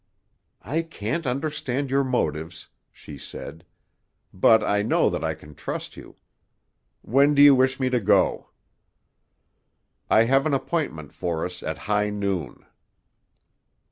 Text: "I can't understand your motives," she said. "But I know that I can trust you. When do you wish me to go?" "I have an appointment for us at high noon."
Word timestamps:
"I 0.63 0.81
can't 0.81 1.27
understand 1.27 1.91
your 1.91 2.03
motives," 2.03 2.69
she 2.91 3.19
said. 3.19 3.63
"But 4.33 4.63
I 4.63 4.81
know 4.81 5.11
that 5.11 5.23
I 5.23 5.35
can 5.35 5.53
trust 5.53 5.95
you. 5.95 6.15
When 7.03 7.35
do 7.35 7.43
you 7.43 7.53
wish 7.53 7.79
me 7.79 7.87
to 7.91 7.99
go?" 7.99 8.49
"I 10.09 10.23
have 10.23 10.47
an 10.47 10.55
appointment 10.55 11.13
for 11.13 11.45
us 11.45 11.61
at 11.61 11.77
high 11.85 12.09
noon." 12.09 12.65